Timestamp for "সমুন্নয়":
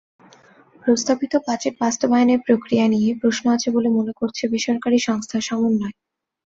5.41-5.95